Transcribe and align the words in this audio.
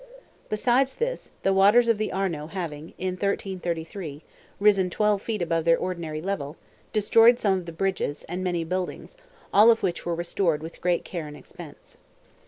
Besides 0.49 0.95
this, 0.95 1.29
the 1.43 1.53
waters 1.53 1.87
of 1.87 1.99
the 1.99 2.11
Arno 2.11 2.47
having, 2.47 2.95
in 2.97 3.11
1333, 3.13 4.23
risen 4.59 4.89
twelve 4.89 5.21
feet 5.21 5.43
above 5.43 5.63
their 5.63 5.77
ordinary 5.77 6.23
level, 6.23 6.57
destroyed 6.91 7.37
some 7.37 7.53
of 7.59 7.67
the 7.67 7.71
bridges 7.71 8.23
and 8.23 8.43
many 8.43 8.63
buildings, 8.63 9.15
all 9.53 9.71
which 9.75 10.03
were 10.03 10.15
restored 10.15 10.63
with 10.63 10.81
great 10.81 11.05
care 11.05 11.27
and 11.27 11.37
expense. 11.37 11.99